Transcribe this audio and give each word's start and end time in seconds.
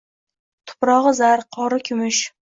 Tuprog‘i 0.71 1.11
zar, 1.19 1.43
qori 1.57 1.79
kumush 1.91 2.23